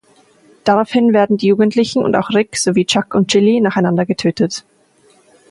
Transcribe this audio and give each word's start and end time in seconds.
Daraufhin 0.63 1.13
werden 1.13 1.37
die 1.37 1.45
Jugendlichen, 1.45 2.01
und 2.03 2.15
auch 2.15 2.31
Rick 2.31 2.57
sowie 2.57 2.87
Chuck 2.87 3.13
und 3.13 3.27
Chilli, 3.27 3.61
nach 3.61 3.75
einander 3.75 4.03
getötet. 4.03 4.65